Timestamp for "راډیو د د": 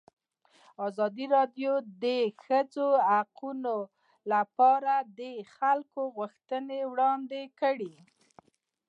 1.35-2.05